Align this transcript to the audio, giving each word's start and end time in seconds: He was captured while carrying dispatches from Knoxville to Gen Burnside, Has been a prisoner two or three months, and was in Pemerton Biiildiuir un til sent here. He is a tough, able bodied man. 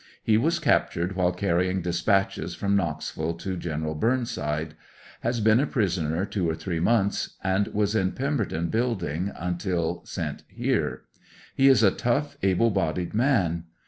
He 0.23 0.35
was 0.35 0.57
captured 0.57 1.15
while 1.15 1.31
carrying 1.31 1.83
dispatches 1.83 2.55
from 2.55 2.75
Knoxville 2.75 3.35
to 3.35 3.55
Gen 3.55 3.83
Burnside, 3.99 4.73
Has 5.19 5.41
been 5.41 5.59
a 5.59 5.67
prisoner 5.67 6.25
two 6.25 6.49
or 6.49 6.55
three 6.55 6.79
months, 6.79 7.35
and 7.43 7.67
was 7.67 7.93
in 7.93 8.13
Pemerton 8.13 8.71
Biiildiuir 8.71 9.31
un 9.39 9.57
til 9.59 10.01
sent 10.05 10.41
here. 10.47 11.03
He 11.55 11.67
is 11.67 11.83
a 11.83 11.91
tough, 11.91 12.35
able 12.41 12.71
bodied 12.71 13.13
man. 13.13 13.65